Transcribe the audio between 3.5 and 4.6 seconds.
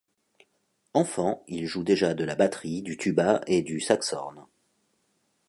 du saxhorn.